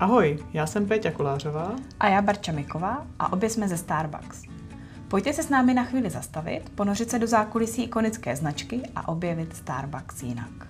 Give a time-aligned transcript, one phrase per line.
[0.00, 1.76] Ahoj, já jsem Péťa Kolářová.
[2.00, 4.42] A já Barča Miková a obě jsme ze Starbucks.
[5.08, 9.56] Pojďte se s námi na chvíli zastavit, ponořit se do zákulisí ikonické značky a objevit
[9.56, 10.66] Starbucks jinak.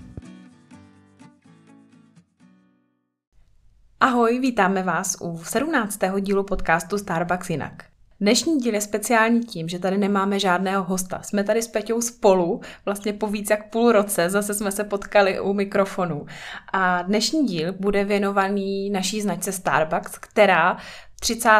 [4.01, 5.98] Ahoj, vítáme vás u 17.
[6.20, 7.90] dílu podcastu Starbucks jinak.
[8.23, 11.23] Dnešní díl je speciální tím, že tady nemáme žádného hosta.
[11.23, 15.41] Jsme tady s Peťou spolu, vlastně po víc jak půl roce, zase jsme se potkali
[15.41, 16.27] u mikrofonu.
[16.73, 20.77] A dnešní díl bude věnovaný naší značce Starbucks, která
[21.20, 21.51] 30.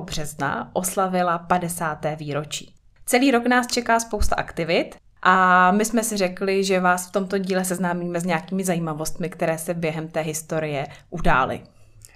[0.00, 1.98] března oslavila 50.
[2.16, 2.74] výročí.
[3.06, 7.38] Celý rok nás čeká spousta aktivit, a my jsme si řekli, že vás v tomto
[7.38, 11.62] díle seznámíme s nějakými zajímavostmi, které se během té historie udály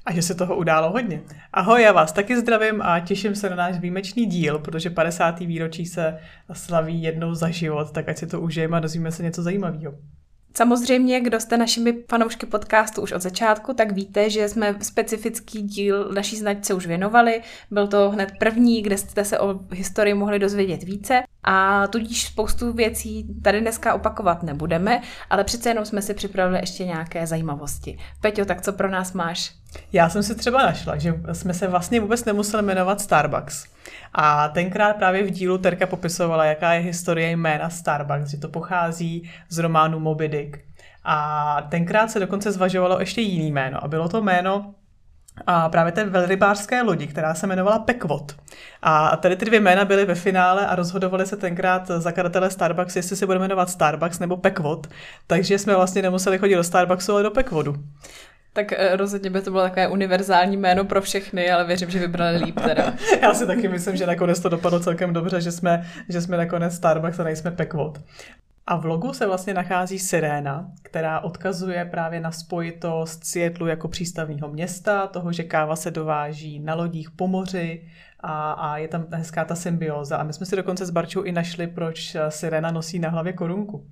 [0.05, 1.23] a že se toho událo hodně.
[1.53, 5.41] Ahoj, já vás taky zdravím a těším se na náš výjimečný díl, protože 50.
[5.41, 6.19] výročí se
[6.53, 9.95] slaví jednou za život, tak ať si to užijeme a dozvíme se něco zajímavého.
[10.57, 16.11] Samozřejmě, kdo jste našimi fanoušky podcastu už od začátku, tak víte, že jsme specifický díl
[16.15, 17.41] naší značce už věnovali.
[17.71, 22.73] Byl to hned první, kde jste se o historii mohli dozvědět více a tudíž spoustu
[22.73, 27.99] věcí tady dneska opakovat nebudeme, ale přece jenom jsme si připravili ještě nějaké zajímavosti.
[28.21, 29.62] Peťo, tak co pro nás máš?
[29.93, 33.67] Já jsem si třeba našla, že jsme se vlastně vůbec nemuseli jmenovat Starbucks.
[34.15, 39.31] A tenkrát právě v dílu Terka popisovala, jaká je historie jména Starbucks, že to pochází
[39.49, 40.59] z románu Moby Dick.
[41.05, 44.75] A tenkrát se dokonce zvažovalo ještě jiný jméno a bylo to jméno
[45.47, 48.37] a právě té velrybářské lodi, která se jmenovala Pekvot.
[48.83, 53.17] A tady ty dvě jména byly ve finále a rozhodovali se tenkrát zakladatelé Starbucks, jestli
[53.17, 54.87] se bude jmenovat Starbucks nebo Pekvot.
[55.27, 57.75] Takže jsme vlastně nemuseli chodit do Starbucksu, ale do Pekvodu.
[58.53, 62.37] Tak eh, rozhodně by to bylo takové univerzální jméno pro všechny, ale věřím, že vybrali
[62.45, 62.95] líp teda.
[63.23, 66.75] Já si taky myslím, že nakonec to dopadlo celkem dobře, že jsme, že jsme nakonec
[66.75, 67.99] Starbucks a nejsme Pekvot.
[68.67, 74.49] A v logu se vlastně nachází siréna, která odkazuje právě na spojitost Seattleu jako přístavního
[74.49, 77.89] města, toho, že káva se dováží na lodích po moři
[78.21, 80.17] a, a je tam hezká ta symbioza.
[80.17, 83.87] A my jsme si dokonce s Barčou i našli, proč siréna nosí na hlavě korunku.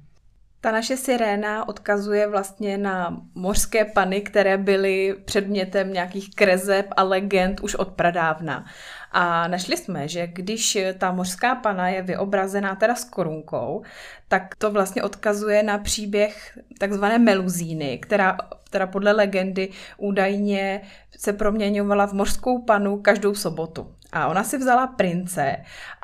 [0.63, 7.61] Ta naše siréna odkazuje vlastně na mořské pany, které byly předmětem nějakých krezeb a legend
[7.61, 8.65] už od pradávna.
[9.13, 13.83] A našli jsme, že když ta mořská pana je vyobrazená teda s korunkou,
[14.29, 20.81] tak to vlastně odkazuje na příběh takzvané Meluzíny, která, která podle legendy údajně
[21.19, 23.95] se proměňovala v mořskou panu každou sobotu.
[24.13, 25.57] A ona si vzala prince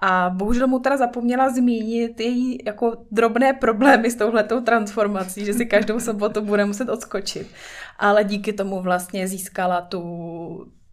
[0.02, 5.66] a bohužel mu teda zapomněla zmínit její jako drobné problémy s touhletou transformací, že si
[5.66, 7.46] každou sobotu bude muset odskočit.
[7.98, 10.02] Ale díky tomu vlastně získala tu,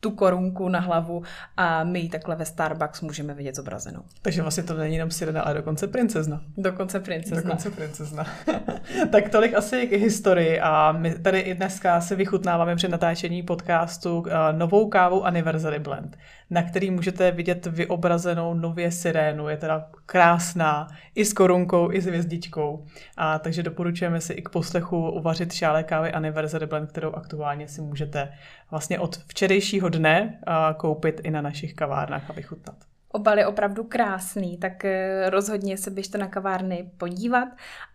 [0.03, 1.23] tu korunku na hlavu
[1.57, 4.01] a my ji takhle ve Starbucks můžeme vidět zobrazenou.
[4.21, 6.41] Takže vlastně to není jenom sirena, ale dokonce princezna.
[6.57, 7.41] Dokonce princezna.
[7.41, 8.25] Dokonce princezna.
[9.11, 14.23] tak tolik asi k historii a my tady i dneska se vychutnáváme před natáčení podcastu
[14.27, 16.17] eh, novou kávou Anniversary Blend
[16.53, 19.49] na který můžete vidět vyobrazenou nově sirénu.
[19.49, 22.85] Je teda krásná, i s korunkou, i s hvězdičkou.
[23.17, 27.81] A takže doporučujeme si i k poslechu uvařit šále kávy Anniversary Blend, kterou aktuálně si
[27.81, 28.33] můžete
[28.71, 30.39] vlastně od včerejšího dne
[30.77, 32.75] koupit i na našich kavárnách a vychutnat
[33.13, 37.47] obal je opravdu krásný, tak eh, rozhodně se běžte na kavárny podívat.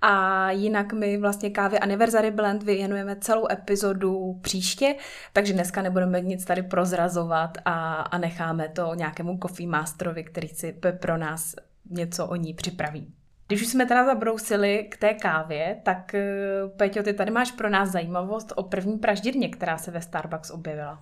[0.03, 4.95] A jinak my vlastně kávy Anniversary Blend věnujeme celou epizodu příště,
[5.33, 10.73] takže dneska nebudeme nic tady prozrazovat a, a necháme to nějakému coffee masterovi, který si
[11.01, 11.55] pro nás
[11.91, 13.15] něco o ní připraví.
[13.47, 17.71] Když už jsme teda zabrousili k té kávě, tak eh, Peťo, ty tady máš pro
[17.71, 20.99] nás zajímavost o první praždírně, která se ve Starbucks objevila.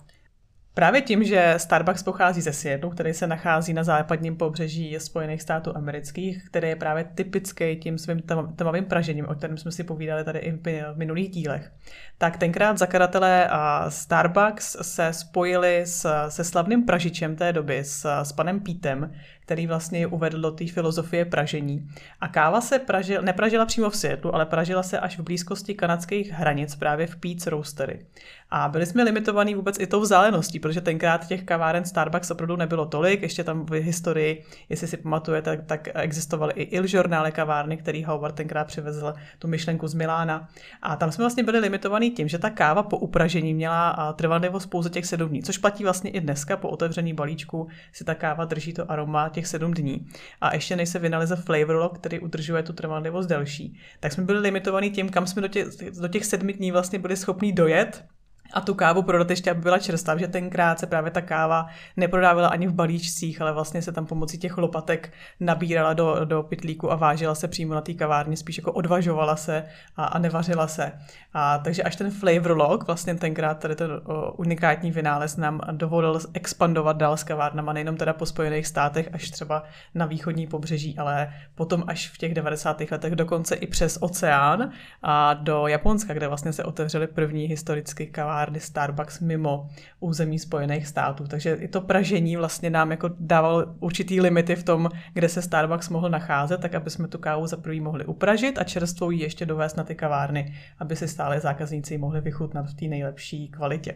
[0.77, 5.77] Právě tím, že Starbucks pochází ze Seattle, který se nachází na západním pobřeží Spojených států
[5.77, 8.21] amerických, který je právě typický tím svým
[8.55, 11.71] tmavým pražením, o kterém jsme si povídali tady i v minulých dílech,
[12.17, 13.49] tak tenkrát zakladatelé
[13.89, 19.13] Starbucks se spojili s, se slavným pražičem té doby, s, s panem Pítem,
[19.47, 21.87] který vlastně je uvedl do té filozofie pražení.
[22.21, 26.31] A káva se pražil, nepražila přímo v Seattle, ale pražila se až v blízkosti kanadských
[26.31, 28.05] hranic, právě v Pete's Roastery.
[28.49, 32.85] A byli jsme limitovaní vůbec i tou vzdáleností, protože tenkrát těch kaváren Starbucks opravdu nebylo
[32.85, 37.77] tolik, ještě tam v historii, jestli si pamatujete, tak, tak existovaly i Il Journale kavárny,
[37.77, 40.47] který Howard tenkrát přivezl tu myšlenku z Milána.
[40.81, 44.89] A tam jsme vlastně byli limitovaní tím, že ta káva po upražení měla trvanlivost pouze
[44.89, 48.73] těch sedm dní, což platí vlastně i dneska po otevření balíčku si ta káva drží
[48.73, 50.07] to aroma těch sedm dní.
[50.41, 54.39] A ještě než se vynalezl flavor lock, který udržuje tu trvanlivost delší, tak jsme byli
[54.39, 55.67] limitovaní tím, kam jsme do těch,
[56.01, 58.05] do těch sedmi dní vlastně byli schopni dojet
[58.53, 61.67] a tu kávu prodat ještě, aby byla čerstvá, že tenkrát se právě ta káva
[61.97, 66.91] neprodávala ani v balíčcích, ale vlastně se tam pomocí těch lopatek nabírala do, do pytlíku
[66.91, 69.63] a vážila se přímo na té kavárně, spíš jako odvažovala se
[69.95, 70.91] a, a nevařila se.
[71.33, 76.19] A, takže až ten flavor log, vlastně tenkrát tady ten o, unikátní vynález nám dovolil
[76.33, 79.63] expandovat dál s kavárnama, nejenom teda po Spojených státech, až třeba
[79.95, 82.81] na východní pobřeží, ale potom až v těch 90.
[82.91, 84.71] letech dokonce i přes oceán
[85.03, 89.69] a do Japonska, kde vlastně se otevřely první historicky kavárny kavárny Starbucks mimo
[89.99, 91.27] území Spojených států.
[91.27, 95.89] Takže i to pražení vlastně nám jako dával určitý limity v tom, kde se Starbucks
[95.89, 99.45] mohl nacházet, tak aby jsme tu kávu za prvý mohli upražit a čerstvou ji ještě
[99.45, 103.95] dovést na ty kavárny, aby si stále zákazníci mohli vychutnat v té nejlepší kvalitě.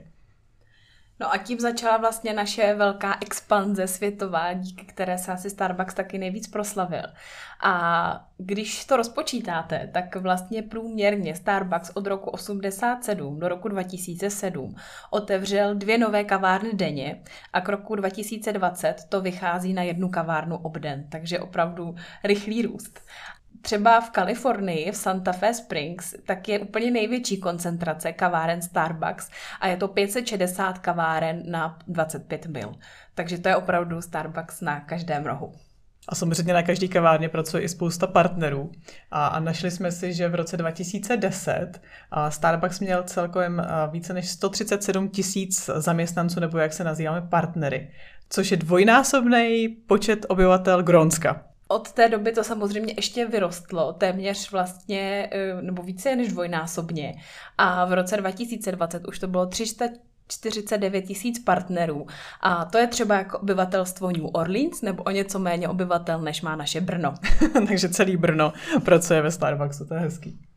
[1.22, 6.18] No a tím začala vlastně naše velká expanze světová, díky které se asi Starbucks taky
[6.18, 7.04] nejvíc proslavil.
[7.64, 14.76] A když to rozpočítáte, tak vlastně průměrně Starbucks od roku 87 do roku 2007
[15.10, 17.22] otevřel dvě nové kavárny denně
[17.54, 23.00] a k roku 2020 to vychází na jednu kavárnu obden, takže opravdu rychlý růst
[23.62, 29.68] třeba v Kalifornii, v Santa Fe Springs, tak je úplně největší koncentrace kaváren Starbucks a
[29.68, 32.72] je to 560 kaváren na 25 mil.
[33.16, 35.54] Takže to je opravdu Starbucks na každém rohu.
[36.08, 38.72] A samozřejmě na každý kavárně pracuje i spousta partnerů.
[39.12, 41.82] A, a našli jsme si, že v roce 2010
[42.12, 43.62] a Starbucks měl celkovém
[43.92, 47.92] více než 137 tisíc zaměstnanců, nebo jak se nazýváme, partnery,
[48.30, 55.30] což je dvojnásobný počet obyvatel Grónska od té doby to samozřejmě ještě vyrostlo, téměř vlastně,
[55.32, 57.16] eh, nebo více než dvojnásobně.
[57.58, 59.86] A v roce 2020 už to bylo 300
[60.28, 62.08] 49 tisíc partnerů.
[62.42, 66.56] A to je třeba jako obyvatelstvo New Orleans nebo o něco méně obyvatel, než má
[66.56, 67.14] naše Brno.
[67.68, 68.54] Takže celý Brno
[68.86, 70.51] pracuje ve Starbucksu, to je hezký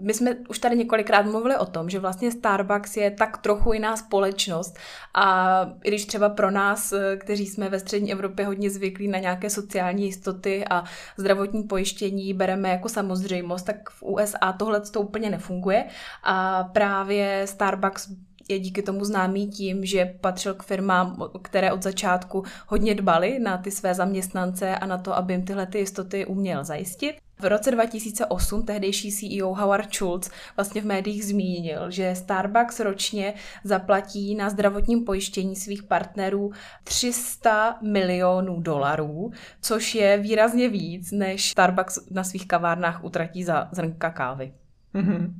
[0.00, 3.96] my jsme už tady několikrát mluvili o tom, že vlastně Starbucks je tak trochu jiná
[3.96, 4.78] společnost
[5.14, 9.18] a i když třeba pro nás, eh, kteří jsme ve střední Evropě hodně zvyklí na
[9.18, 10.84] nějaké sociální jistoty a
[11.16, 15.84] zdravotní pojištění bereme jako samozřejmost, tak v USA tohle to úplně nefunguje
[16.22, 18.08] a právě Starbucks
[18.48, 23.58] je díky tomu známý tím, že patřil k firmám, které od začátku hodně dbali na
[23.58, 27.16] ty své zaměstnance a na to, aby jim tyhle ty jistoty uměl zajistit.
[27.42, 33.34] V roce 2008 tehdejší CEO Howard Schultz vlastně v médiích zmínil, že Starbucks ročně
[33.64, 36.52] zaplatí na zdravotním pojištění svých partnerů
[36.84, 39.30] 300 milionů dolarů,
[39.60, 44.52] což je výrazně víc, než Starbucks na svých kavárnách utratí za zrnka kávy.
[44.94, 45.32] Mm-hmm.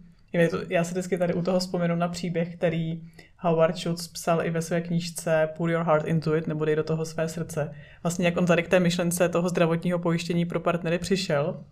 [0.68, 3.02] Já se vždycky tady u toho vzpomenu na příběh, který
[3.38, 6.84] Howard Schultz psal i ve své knížce Put Your Heart Into It, nebo dej do
[6.84, 7.74] toho své srdce.
[8.02, 11.64] Vlastně jak on tady k té myšlence toho zdravotního pojištění pro partnery přišel,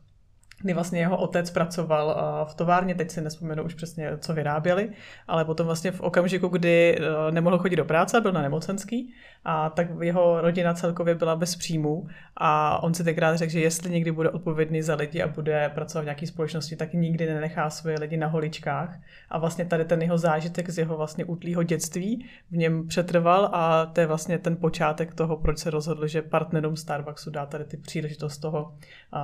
[0.62, 2.16] kdy vlastně jeho otec pracoval
[2.50, 4.90] v továrně, teď si nespomenu už přesně, co vyráběli,
[5.28, 9.14] ale potom vlastně v okamžiku, kdy e, nemohl chodit do práce, byl na nemocenský,
[9.44, 13.90] a tak jeho rodina celkově byla bez příjmu a on si tenkrát řekl, že jestli
[13.90, 17.96] někdy bude odpovědný za lidi a bude pracovat v nějaké společnosti, tak nikdy nenechá svoje
[18.00, 19.00] lidi na holičkách.
[19.30, 23.86] A vlastně tady ten jeho zážitek z jeho vlastně útlýho dětství v něm přetrval a
[23.86, 27.76] to je vlastně ten počátek toho, proč se rozhodl, že partnerům Starbucksu dá tady ty
[27.76, 28.74] příležitost toho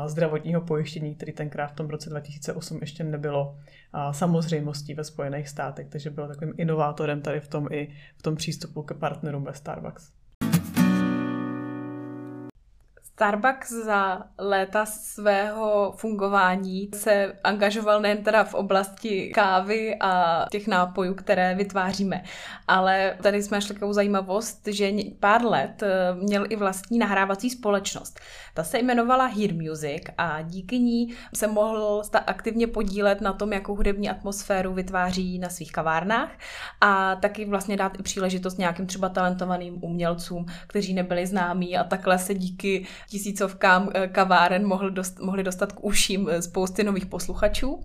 [0.06, 3.58] zdravotního pojištění, který tenkrát v tom roce 2008 ještě nebylo
[4.10, 8.82] samozřejmostí ve Spojených státech, takže byl takovým inovátorem tady v tom i v tom přístupu
[8.82, 10.12] k partnerům ve Starbucks.
[13.16, 21.14] Starbucks za léta svého fungování se angažoval nejen teda v oblasti kávy a těch nápojů,
[21.14, 22.22] které vytváříme,
[22.68, 28.20] ale tady jsme šli takovou zajímavost, že pár let eh, měl i vlastní nahrávací společnost.
[28.54, 33.76] Ta se jmenovala Hear Music a díky ní se mohl aktivně podílet na tom, jakou
[33.76, 36.30] hudební atmosféru vytváří na svých kavárnách
[36.80, 42.18] a taky vlastně dát i příležitost nějakým třeba talentovaným umělcům, kteří nebyli známí a takhle
[42.18, 47.80] se díky tisícovkám eh, kaváren mohl dost, mohli dostat k uším eh, spousty nových posluchačů.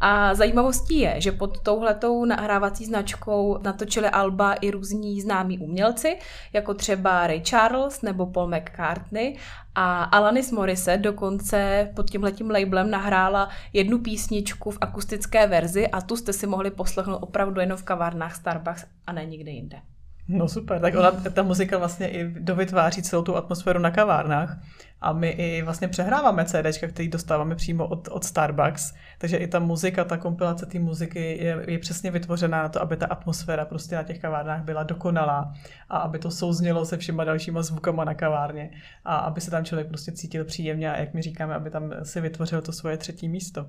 [0.00, 6.18] A zajímavostí je, že pod touhletou nahrávací značkou natočili alba i různí známí umělci,
[6.52, 9.36] jako třeba Ray Charles nebo Paul McCartney
[9.74, 16.16] a Alanis Morissette dokonce pod tímhletím labelem nahrála jednu písničku v akustické verzi a tu
[16.16, 19.91] jste si mohli poslechnout opravdu jenom v kavárnách Starbucks a ne nikde jinde.
[20.32, 24.58] No super, tak ona, ta muzika vlastně i dovytváří celou tu atmosféru na kavárnách
[25.00, 29.58] a my i vlastně přehráváme CDčka, který dostáváme přímo od, od Starbucks, takže i ta
[29.58, 33.94] muzika, ta kompilace té muziky je, je přesně vytvořená na to, aby ta atmosféra prostě
[33.94, 35.54] na těch kavárnách byla dokonalá
[35.88, 38.70] a aby to souznělo se všema dalšíma zvukama na kavárně
[39.04, 42.20] a aby se tam člověk prostě cítil příjemně a jak my říkáme, aby tam si
[42.20, 43.66] vytvořil to svoje třetí místo.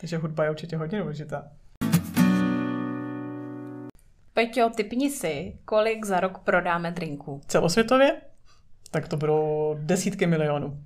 [0.00, 1.44] Takže hudba je určitě hodně důležitá.
[4.34, 7.40] Peťo, typni si, kolik za rok prodáme drinků.
[7.46, 8.20] Celosvětově?
[8.90, 10.78] Tak to budou desítky milionů.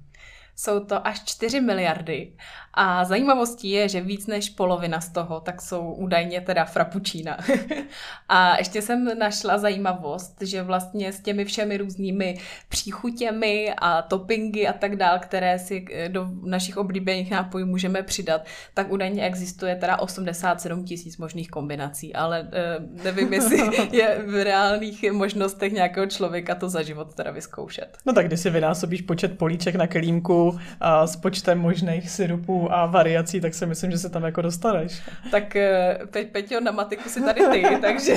[0.57, 2.33] Jsou to až 4 miliardy
[2.75, 7.39] a zajímavostí je, že víc než polovina z toho tak jsou údajně teda frappuccina.
[8.29, 14.73] a ještě jsem našla zajímavost, že vlastně s těmi všemi různými příchutěmi a toppingy a
[14.73, 19.99] tak dál, které si eh, do našich oblíbených nápojů můžeme přidat, tak údajně existuje teda
[19.99, 23.59] 87 tisíc možných kombinací, ale uh, nevím, jestli
[23.97, 27.99] je v reálných možnostech nějakého člověka to za život teda vyzkoušet.
[28.07, 30.46] No tak když si vynásobíš počet políček na kelímku
[30.81, 35.03] a s počtem možných syrupů a variací, tak si myslím, že se tam jako dostaneš.
[35.31, 38.15] Tak eh, Pe- Peťo, na matiku si tady ty, takže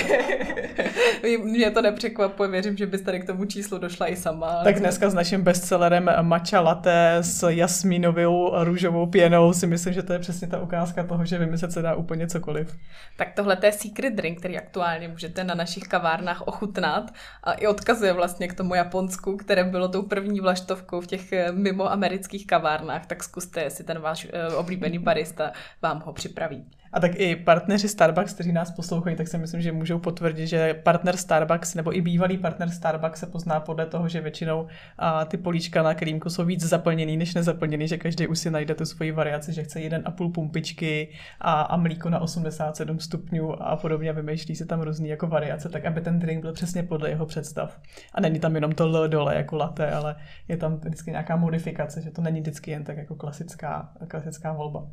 [1.43, 4.63] mě to nepřekvapuje, věřím, že bys tady k tomu číslu došla i sama.
[4.63, 10.13] Tak dneska s naším bestsellerem matcha latte s jasmínovou růžovou pěnou si myslím, že to
[10.13, 12.75] je přesně ta ukázka toho, že vymyslet se dá úplně cokoliv.
[13.17, 17.11] Tak tohle je secret drink, který aktuálně můžete na našich kavárnách ochutnat
[17.43, 21.51] a i odkazuje vlastně k tomu Japonsku, které bylo tou první vlaštovkou v těch eh,
[21.51, 26.65] mimo amerických kavárnách, tak zkuste, jestli ten váš eh, oblíbený barista vám ho připraví.
[26.93, 30.73] A tak i partneři Starbucks, kteří nás poslouchají, tak si myslím, že můžou potvrdit, že
[30.73, 34.67] partner Starbucks nebo i bývalý partner Starbucks se pozná podle toho, že většinou
[34.97, 38.75] a, ty políčka na krýmku jsou víc zaplněný než nezaplněný, že každý už si najde
[38.75, 41.09] tu svoji variaci, že chce jeden a půl pumpičky
[41.41, 45.85] a, a mlíko na 87 stupňů a podobně vymýšlí se tam různý jako variace, tak
[45.85, 47.79] aby ten drink byl přesně podle jeho představ.
[48.13, 50.15] A není tam jenom to L dole jako latte, ale
[50.47, 54.87] je tam vždycky nějaká modifikace, že to není vždycky jen tak jako klasická, klasická volba.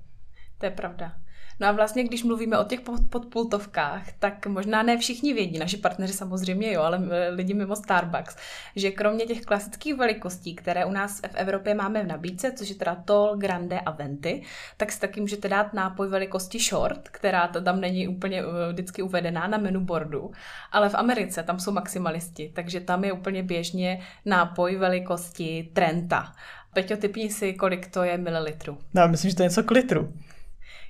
[0.58, 1.12] To je pravda.
[1.60, 6.12] No a vlastně, když mluvíme o těch podpultovkách, tak možná ne všichni vědí, naši partneři
[6.12, 8.36] samozřejmě jo, ale eh, lidi mimo Starbucks,
[8.76, 12.74] že kromě těch klasických velikostí, které u nás v Evropě máme v nabídce, což je
[12.74, 14.42] teda tall, grande a venti,
[14.76, 19.02] tak si taky můžete dát nápoj velikosti short, která to tam není úplně eh, vždycky
[19.02, 20.30] uvedená na menu boardu,
[20.72, 26.32] ale v Americe tam jsou maximalisti, takže tam je úplně běžně nápoj velikosti Trenta.
[26.72, 28.78] Peťo, typni si, kolik to je mililitrů.
[28.94, 30.12] No, myslím, že to je něco k litru.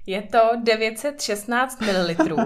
[0.07, 2.37] Je to 916 ml.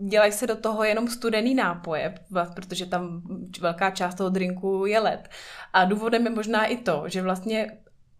[0.08, 2.14] Dělají se do toho jenom studený nápoje,
[2.54, 3.22] protože tam
[3.60, 5.28] velká část toho drinku je led.
[5.72, 7.70] A důvodem je možná i to, že vlastně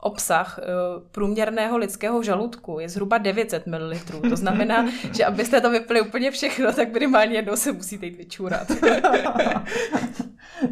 [0.00, 0.64] obsah eh,
[1.10, 3.94] průměrného lidského žaludku je zhruba 900 ml.
[4.30, 8.68] To znamená, že abyste to vypili úplně všechno, tak minimálně jednou se musíte jít vyčůrat.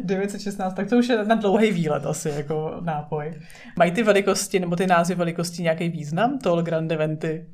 [0.03, 3.33] 916, tak to už je na dlouhý výlet asi jako nápoj.
[3.77, 6.39] Mají ty velikosti nebo ty názvy velikosti nějaký význam?
[6.39, 7.45] Tol Grande Venti?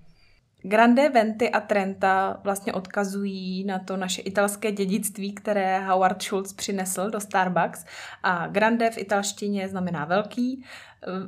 [0.63, 7.10] Grande Venti a Trenta vlastně odkazují na to naše italské dědictví, které Howard Schultz přinesl
[7.10, 7.86] do Starbucks.
[8.24, 10.63] A Grande v italštině znamená velký,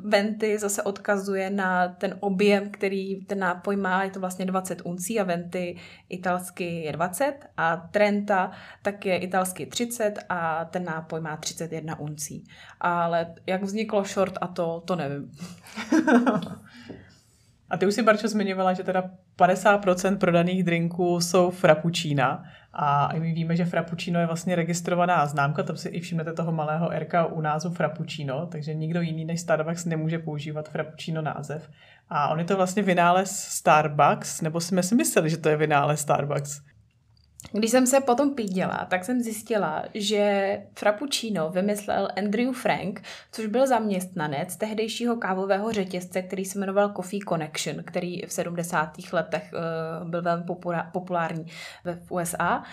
[0.04, 5.20] Venti zase odkazuje na ten objem, který ten nápoj má, je to vlastně 20 uncí
[5.20, 5.78] a Venti
[6.10, 12.44] italsky je 20 a Trenta tak je italsky 30 a ten nápoj má 31 uncí.
[12.80, 15.32] Ale jak vzniklo short a to, to nevím.
[17.74, 23.34] A ty už si, Barčo, zmiňovala, že teda 50% prodaných drinků jsou frappuccina a my
[23.34, 27.42] víme, že frappuccino je vlastně registrovaná známka, tam si i všimnete toho malého RK u
[27.42, 31.70] názvu frappuccino, takže nikdo jiný než Starbucks nemůže používat frappuccino název.
[32.10, 36.00] A on je to vlastně vynález Starbucks, nebo jsme si mysleli, že to je vynález
[36.00, 36.62] Starbucks?
[37.52, 43.68] Když jsem se potom píděla, tak jsem zjistila, že Frappuccino vymyslel Andrew Frank, což byl
[43.68, 48.94] zaměstnanec tehdejšího kávového řetězce, který se jmenoval Coffee Connection, který v 70.
[49.14, 50.44] letech uh, byl velmi
[50.92, 51.46] populární
[52.06, 52.64] v USA.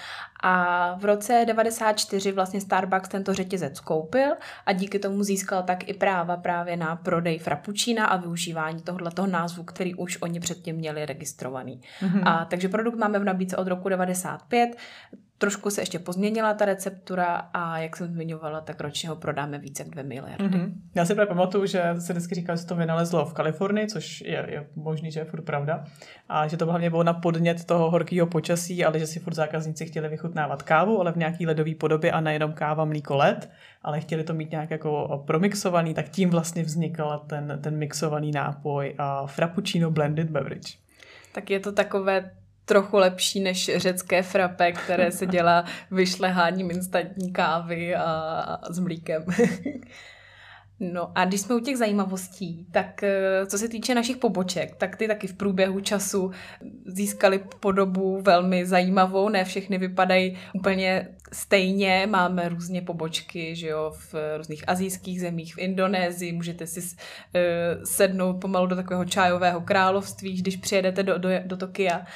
[0.42, 4.32] A v roce 94 vlastně Starbucks tento řetězec koupil
[4.66, 9.64] a díky tomu získal tak i práva právě na prodej Frappuccina a využívání tohoto názvu,
[9.64, 11.80] který už oni předtím měli registrovaný.
[12.02, 12.22] Mm-hmm.
[12.28, 14.79] A takže produkt máme v nabídce od roku 95 opět.
[15.38, 19.83] Trošku se ještě pozměnila ta receptura a jak jsem zmiňovala, tak ročně ho prodáme více
[19.83, 20.45] jak 2 miliardy.
[20.45, 20.73] Mm-hmm.
[20.95, 24.47] Já si právě pamatuju, že se vždycky říkal, že to vynalezlo v Kalifornii, což je,
[24.49, 25.85] je možný, že je furt pravda.
[26.29, 29.87] A že to hlavně bylo na podnět toho horkého počasí, ale že si furt zákazníci
[29.87, 33.50] chtěli vychutnávat kávu, ale v nějaký ledové podobě a nejenom káva, mlíko, led,
[33.83, 38.95] ale chtěli to mít nějak jako promixovaný, tak tím vlastně vznikl ten, ten mixovaný nápoj
[38.99, 40.73] a Frappuccino Blended Beverage.
[41.33, 42.31] Tak je to takové
[42.70, 49.24] trochu lepší než řecké frappe, které se dělá vyšleháním instantní kávy a, a s mlíkem.
[50.82, 54.96] No a když jsme u těch zajímavostí, tak eh, co se týče našich poboček, tak
[54.96, 56.30] ty taky v průběhu času
[56.86, 59.28] získaly podobu velmi zajímavou.
[59.28, 62.06] Ne všechny vypadají úplně stejně.
[62.10, 66.32] Máme různě pobočky, že jo, v různých azijských zemích, v Indonésii.
[66.32, 66.86] Můžete si uh,
[67.84, 72.06] sednout pomalu do takového čajového království, když přijedete do, do, do Tokia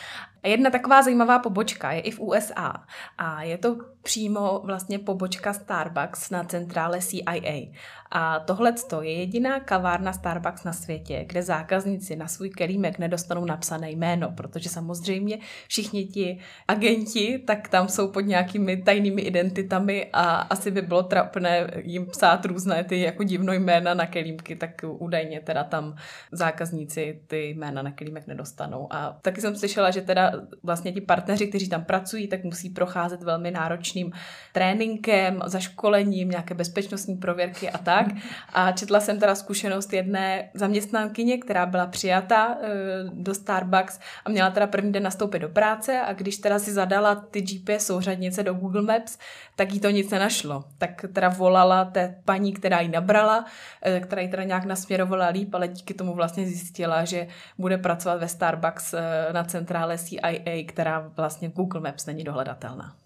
[0.45, 2.85] Jedna taková zajímavá pobočka je i v USA
[3.19, 7.73] a je to přímo vlastně pobočka Starbucks na centrále CIA.
[8.17, 13.91] A tohle je jediná kavárna Starbucks na světě, kde zákazníci na svůj kelímek nedostanou napsané
[13.91, 20.71] jméno, protože samozřejmě všichni ti agenti, tak tam jsou pod nějakými tajnými identitami a asi
[20.71, 25.65] by bylo trapné jim psát různé ty jako divno jména na kelímky, tak údajně teda
[25.65, 25.97] tam
[26.33, 28.87] zákazníci ty jména na kelímek nedostanou.
[28.91, 30.33] A taky jsem slyšela, že teda
[30.63, 33.51] vlastně ti partneři, kteří tam pracují, tak musí procházet velmi
[33.95, 34.13] náročným
[34.53, 38.07] tréninkem, zaškolením, nějaké bezpečnostní prověrky a tak.
[38.53, 42.69] A četla jsem teda zkušenost jedné zaměstnankyně, která byla přijata eh,
[43.13, 47.15] do Starbucks a měla teda první den nastoupit do práce a když teda si zadala
[47.15, 49.19] ty GPS souřadnice do Google Maps,
[49.57, 50.65] tak jí to nic nenašlo.
[50.79, 53.45] Tak teda volala té paní, která ji nabrala,
[53.83, 57.27] eh, která ji teda nějak nasměrovala líp, ale díky tomu vlastně zjistila, že
[57.59, 63.04] bude pracovat ve Starbucks eh, na centrále CIA, která vlastně v Google Maps není dohledatelná.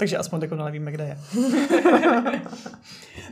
[0.00, 1.18] Takže aspoň dokonale víme, kde je.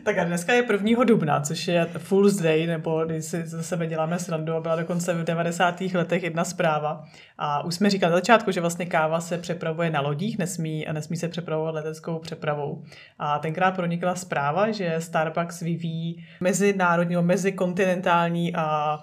[0.05, 1.05] tak a dneska je 1.
[1.05, 5.15] dubna, což je Fool's Day, nebo když si ze sebe děláme srandu a byla dokonce
[5.15, 5.81] v 90.
[5.81, 7.05] letech jedna zpráva.
[7.39, 11.17] A už jsme říkali na začátku, že vlastně káva se přepravuje na lodích, nesmí, nesmí
[11.17, 12.83] se přepravovat leteckou přepravou.
[13.19, 18.99] A tenkrát pronikla zpráva, že Starbucks vyvíjí mezinárodní, mezikontinentální a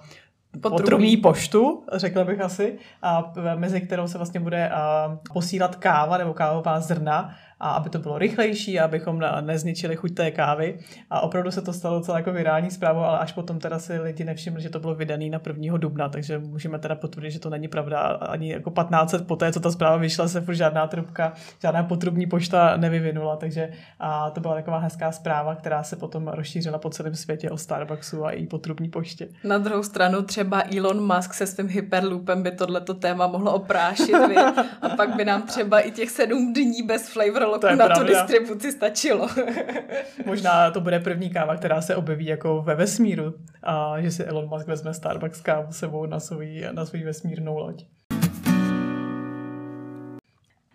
[0.62, 4.72] potrubní poštu, řekla bych asi, a mezi kterou se vlastně bude
[5.34, 10.79] posílat káva nebo kávová zrna a aby to bylo rychlejší, abychom nezničili chuť té kávy.
[11.10, 14.24] A opravdu se to stalo celé jako virální zprávou, ale až potom teda si lidi
[14.24, 15.77] nevšimli, že to bylo vydané na 1.
[15.77, 18.00] dubna, takže můžeme teda potvrdit, že to není pravda.
[18.00, 22.25] Ani jako 15 let poté, co ta zpráva vyšla, se furt žádná trubka, žádná potrubní
[22.25, 27.15] pošta nevyvinula, takže a to byla taková hezká zpráva, která se potom rozšířila po celém
[27.15, 29.27] světě o Starbucksu a její potrubní poště.
[29.43, 34.15] Na druhou stranu třeba Elon Musk se svým hyperloopem by tohleto téma mohlo oprášit,
[34.82, 37.95] a pak by nám třeba i těch sedm dní bez flavor to na pravda.
[37.95, 39.29] tu distribuci stačilo.
[40.25, 44.50] Možná to bude první káva, která se objeví jako ve vesmíru a že si Elon
[44.50, 47.83] Musk vezme Starbucks kávu sebou na svůj, na svůj vesmírnou loď.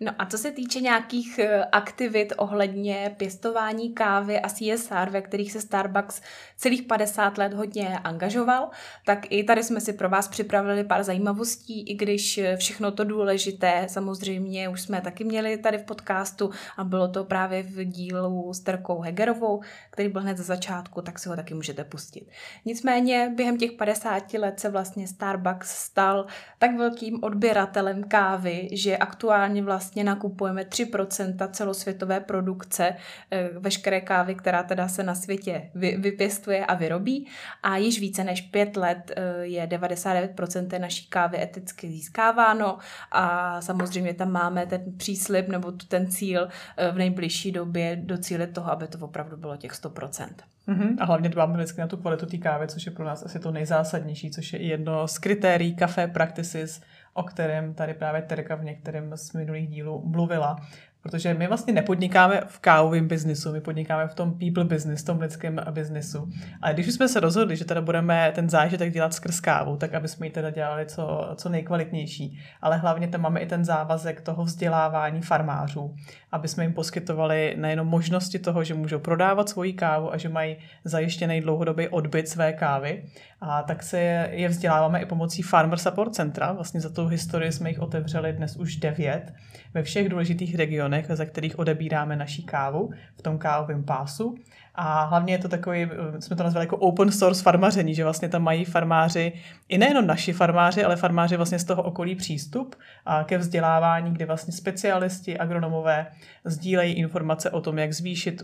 [0.01, 5.51] No a co se týče nějakých eh, aktivit ohledně pěstování kávy a CSR, ve kterých
[5.51, 6.21] se Starbucks
[6.57, 8.69] celých 50 let hodně angažoval,
[9.05, 13.03] tak i tady jsme si pro vás připravili pár zajímavostí, i když eh, všechno to
[13.03, 18.53] důležité samozřejmě už jsme taky měli tady v podcastu a bylo to právě v dílu
[18.53, 22.27] s Terkou Hegerovou, který byl hned za začátku, tak si ho taky můžete pustit.
[22.65, 26.25] Nicméně během těch 50 let se vlastně Starbucks stal
[26.57, 32.95] tak velkým odběratelem kávy, že aktuálně vlastně vlastně nakupujeme 3% celosvětové produkce
[33.31, 37.27] eh, veškeré kávy, která teda se na světě vypěstuje a vyrobí
[37.63, 42.77] a již více než 5 let eh, je 99% naší kávy eticky získáváno
[43.11, 46.47] a samozřejmě tam máme ten příslip nebo ten cíl
[46.77, 50.27] eh, v nejbližší době docílit toho, aby to opravdu bylo těch 100%.
[50.67, 50.95] Mm-hmm.
[50.99, 53.51] A hlavně dbáme vždycky na tu kvalitu té kávy, což je pro nás asi to
[53.51, 56.81] nejzásadnější, což je jedno z kritérií Café Practices,
[57.19, 60.55] o kterém tady právě Terka v některém z minulých dílů mluvila.
[61.01, 65.19] Protože my vlastně nepodnikáme v kávovém biznisu, my podnikáme v tom people business, v tom
[65.19, 66.29] lidském biznisu.
[66.61, 70.07] Ale když jsme se rozhodli, že teda budeme ten zážitek dělat skrz kávu, tak aby
[70.07, 72.39] jsme ji teda dělali co, co nejkvalitnější.
[72.61, 75.95] Ale hlavně tam máme i ten závazek toho vzdělávání farmářů,
[76.31, 80.57] aby jsme jim poskytovali nejenom možnosti toho, že můžou prodávat svoji kávu a že mají
[80.83, 83.03] zajištěný dlouhodobý odbyt své kávy,
[83.41, 83.99] a tak se
[84.31, 86.51] je vzděláváme i pomocí Farmer Support Centra.
[86.51, 89.33] Vlastně za tu historii jsme jich otevřeli dnes už devět
[89.73, 94.35] ve všech důležitých regionech, za kterých odebíráme naší kávu v tom kávovém pásu.
[94.75, 98.43] A hlavně je to takový, jsme to nazvali jako open source farmaření, že vlastně tam
[98.43, 99.33] mají farmáři,
[99.69, 102.75] i nejenom naši farmáři, ale farmáři vlastně z toho okolí přístup
[103.23, 106.07] ke vzdělávání, kdy vlastně specialisti, agronomové
[106.45, 108.43] sdílejí informace o tom, jak zvýšit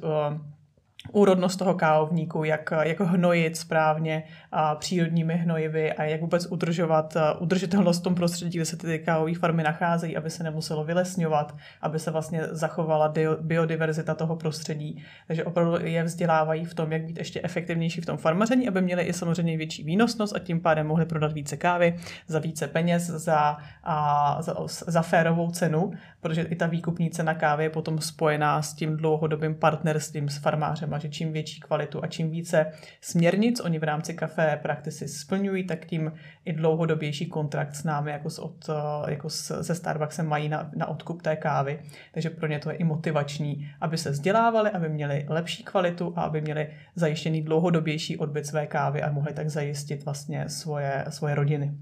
[1.12, 8.00] úrodnost toho kávovníku, jak, jak hnojit správně a přírodními hnojivy a jak vůbec udržovat udržitelnost
[8.00, 12.12] v tom prostředí, kde se ty kávové farmy nacházejí, aby se nemuselo vylesňovat, aby se
[12.12, 15.04] vlastně zachovala biodiverzita toho prostředí.
[15.28, 19.04] Takže opravdu je vzdělávají v tom, jak být ještě efektivnější v tom farmaření, aby měli
[19.04, 21.96] i samozřejmě větší výnosnost a tím pádem mohli prodat více kávy
[22.28, 25.91] za více peněz, za, a, za, za férovou cenu,
[26.22, 30.94] protože i ta výkupní cena kávy je potom spojená s tím dlouhodobým partnerstvím s farmářem
[30.96, 35.64] a že čím větší kvalitu a čím více směrnic oni v rámci kafe praktici splňují,
[35.64, 36.12] tak tím
[36.46, 38.70] i dlouhodobější kontrakt s námi jako, s od,
[39.08, 41.80] jako se Starbucksem mají na, na odkup té kávy.
[42.12, 46.22] Takže pro ně to je i motivační, aby se vzdělávali, aby měli lepší kvalitu a
[46.22, 51.78] aby měli zajištěný dlouhodobější odbyt své kávy a mohli tak zajistit vlastně svoje, svoje rodiny.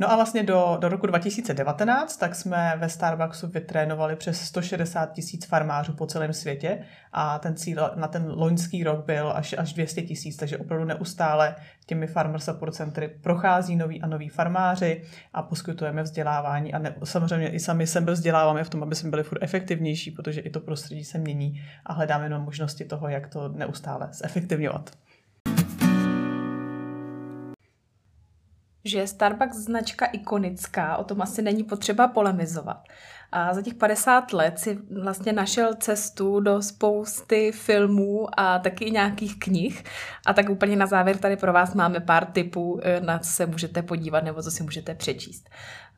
[0.00, 5.46] No a vlastně do, do roku 2019 tak jsme ve Starbucksu vytrénovali přes 160 tisíc
[5.46, 6.78] farmářů po celém světě
[7.12, 11.56] a ten cíl na ten loňský rok byl až, až 200 tisíc, takže opravdu neustále
[11.86, 17.48] těmi Farmer Support Centry prochází noví a noví farmáři a poskytujeme vzdělávání a ne, samozřejmě
[17.48, 21.04] i sami sebe vzděláváme v tom, aby jsme byli furt efektivnější, protože i to prostředí
[21.04, 24.90] se mění a hledáme jenom možnosti toho, jak to neustále zefektivňovat.
[28.84, 32.82] Že je Starbucks značka ikonická, o tom asi není potřeba polemizovat.
[33.32, 39.38] A za těch 50 let si vlastně našel cestu do spousty filmů a taky nějakých
[39.38, 39.84] knih.
[40.26, 43.46] A tak úplně na závěr tady pro vás máme pár tipů, eh, na co se
[43.46, 45.50] můžete podívat nebo co si můžete přečíst.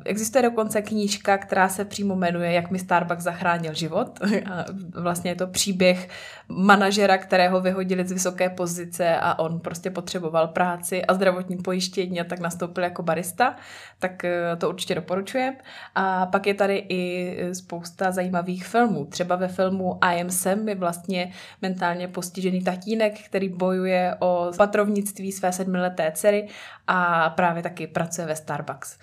[0.05, 4.21] Existuje dokonce knížka, která se přímo jmenuje Jak mi Starbucks zachránil život.
[4.53, 6.09] A vlastně je to příběh
[6.49, 12.25] manažera, kterého vyhodili z vysoké pozice a on prostě potřeboval práci a zdravotní pojištění a
[12.25, 13.57] tak nastoupil jako barista.
[13.99, 15.55] Tak eh, to určitě doporučujem.
[15.95, 19.05] A pak je tady i spousta zajímavých filmů.
[19.05, 21.33] Třeba ve filmu I am Sam je vlastně
[21.63, 26.49] mentálně postižený tatínek, který bojuje o patrovnictví své sedmileté dcery
[26.87, 28.99] a právě taky pracuje ve Starbucks.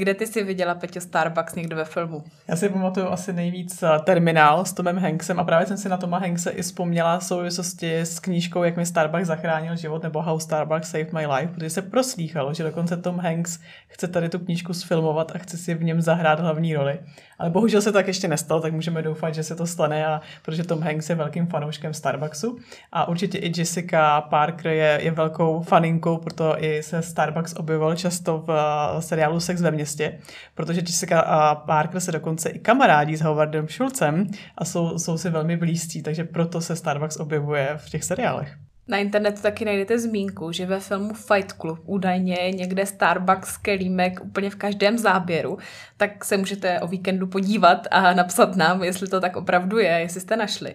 [0.00, 2.24] Kde ty si viděla, Peťo, Starbucks někdo ve filmu?
[2.48, 5.96] Já si pamatuju asi nejvíc eh, Terminál s Tomem Hanksem a právě jsem si na
[5.96, 10.38] Toma Hankse i vzpomněla v souvislosti s knížkou Jak mi Starbucks zachránil život nebo How
[10.38, 13.58] Starbucks Saved My Life, protože se proslýchalo, že dokonce Tom Hanks
[13.88, 16.98] chce tady tu knížku sfilmovat a chce si v něm zahrát hlavní roli.
[17.38, 20.64] Ale bohužel se tak ještě nestalo, tak můžeme doufat, že se to stane, a protože
[20.64, 22.58] Tom Hanks je velkým fanouškem Starbucksu
[22.92, 28.38] a určitě i Jessica Parker je, je velkou faninkou, proto i se Starbucks objevoval často
[28.38, 29.89] v uh, seriálu Sex ve městě,
[30.54, 34.26] protože Jessica a Parker se dokonce i kamarádí s Howardem Schulzem
[34.58, 38.56] a jsou, jsou si velmi blízcí, takže proto se Starbucks objevuje v těch seriálech.
[38.88, 44.20] Na internetu taky najdete zmínku, že ve filmu Fight Club údajně je někde Starbucks kelímek
[44.24, 45.58] úplně v každém záběru,
[45.96, 50.20] tak se můžete o víkendu podívat a napsat nám, jestli to tak opravdu je, jestli
[50.20, 50.74] jste našli.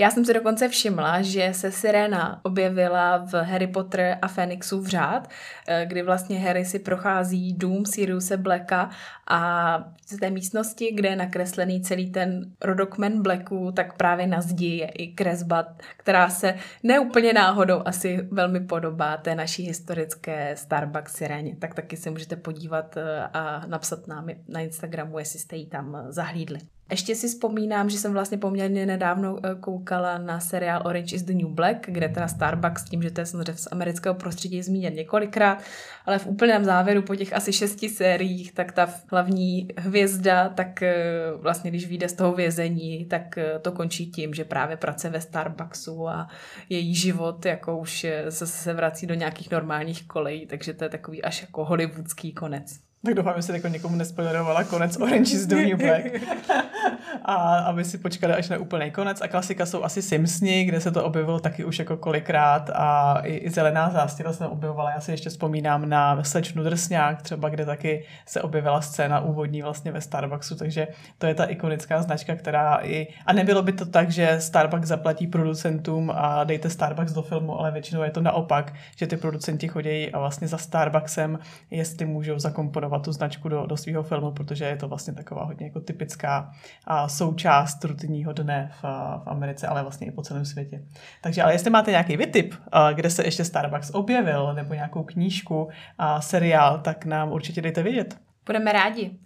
[0.00, 5.28] Já jsem si dokonce všimla, že se Sirena objevila v Harry Potter a Phoenixův řád,
[5.68, 8.90] eh, kdy vlastně Harry si prochází dům Siriuse Blacka
[9.26, 14.66] a z té místnosti, kde je nakreslený celý ten rodokmen Blacků, tak právě na zdi
[14.66, 21.56] je i kresba, která se neúplně náhodou asi velmi podobá té naší historické Starbucks Sireně.
[21.56, 26.06] Tak taky se můžete podívat eh, a napsat nám na Instagramu, jestli jste ji tam
[26.08, 26.58] zahlídli.
[26.90, 31.32] Ještě si vzpomínám, že jsem vlastně poměrně nedávno eh, koukala na seriál Orange is the
[31.34, 35.62] New Black, kde teda Starbucks, tím, že to je samozřejmě z amerického prostředí zmíněn několikrát,
[36.06, 40.96] ale v úplném závěru po těch asi šesti sériích, tak ta hlavní hvězda, tak eh,
[41.36, 45.20] vlastně když vyjde z toho vězení, tak eh, to končí tím, že právě pracuje ve
[45.20, 46.28] Starbucksu a
[46.68, 51.40] její život jako už se vrací do nějakých normálních kolejí, takže to je takový až
[51.40, 52.87] jako hollywoodský konec.
[53.04, 56.04] Tak doufám, že se jako někomu nespoilerovala konec Orange is the New Black.
[57.24, 59.20] a aby si počkali až na úplný konec.
[59.20, 63.34] A klasika jsou asi Simpsoni, kde se to objevilo taky už jako kolikrát a i,
[63.34, 64.90] i Zelená zástěra se objevovala.
[64.90, 69.92] Já si ještě vzpomínám na slečnu Drsňák třeba, kde taky se objevila scéna úvodní vlastně
[69.92, 73.06] ve Starbucksu, takže to je ta ikonická značka, která i...
[73.26, 77.70] A nebylo by to tak, že Starbucks zaplatí producentům a dejte Starbucks do filmu, ale
[77.70, 81.38] většinou je to naopak, že ty producenti chodí a vlastně za Starbucksem,
[81.70, 85.66] jestli můžou zakomponovat tu značku do, do svého filmu, protože je to vlastně taková hodně
[85.66, 86.50] jako typická
[86.84, 88.82] a součást rutinního dne v,
[89.24, 90.82] v Americe, ale vlastně i po celém světě.
[91.22, 92.54] Takže ale jestli máte nějaký vytip,
[92.92, 98.16] kde se ještě Starbucks objevil, nebo nějakou knížku a seriál, tak nám určitě dejte vědět.
[98.46, 99.18] Budeme rádi.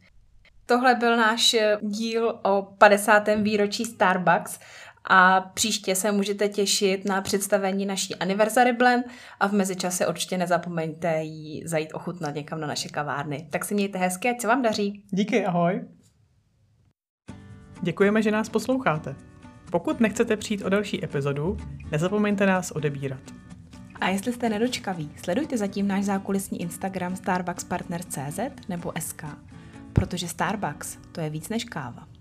[0.67, 3.29] Tohle byl náš díl o 50.
[3.43, 4.61] výročí Starbucks
[5.05, 9.07] a příště se můžete těšit na představení naší Anniversary Blend
[9.41, 13.49] a v mezičase určitě nezapomeňte jí zajít ochutnat někam na naše kavárny.
[13.51, 15.05] Tak si mějte hezky, ať se vám daří.
[15.11, 15.85] Díky, ahoj.
[17.83, 19.17] Děkujeme, že nás posloucháte.
[19.71, 21.57] Pokud nechcete přijít o další epizodu,
[21.93, 23.21] nezapomeňte nás odebírat.
[24.01, 29.25] A jestli jste nedočkaví, sledujte zatím náš zákulisní Instagram starbuckspartner.cz nebo SK,
[29.93, 32.12] protože Starbucks to je víc než káva.